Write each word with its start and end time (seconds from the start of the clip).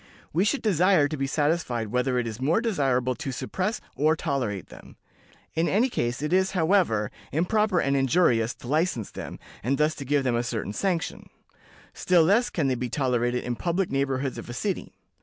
We 0.33 0.45
should 0.45 0.63
desire 0.63 1.07
to 1.07 1.15
be 1.15 1.27
satisfied 1.27 1.89
whether 1.89 2.17
it 2.17 2.25
is 2.25 2.41
more 2.41 2.59
desirable 2.59 3.13
to 3.13 3.31
suppress 3.31 3.79
or 3.95 4.15
tolerate 4.15 4.69
them. 4.69 4.95
In 5.53 5.67
any 5.67 5.89
case, 5.89 6.23
it 6.23 6.33
is, 6.33 6.53
however, 6.53 7.11
improper 7.31 7.79
and 7.79 7.95
injurious 7.95 8.55
to 8.55 8.67
license 8.67 9.11
them, 9.11 9.37
and 9.61 9.77
thus 9.77 9.93
to 9.93 10.03
give 10.03 10.23
them 10.23 10.35
a 10.35 10.41
certain 10.41 10.73
sanction; 10.73 11.29
still 11.93 12.23
less 12.23 12.49
can 12.49 12.67
they 12.67 12.73
be 12.73 12.89
tolerated 12.89 13.43
in 13.43 13.55
public 13.55 13.91
neighborhoods 13.91 14.39
of 14.39 14.49
a 14.49 14.53
city. 14.53 14.95